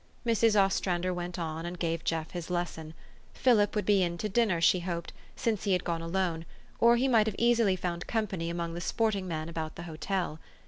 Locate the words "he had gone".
5.65-6.01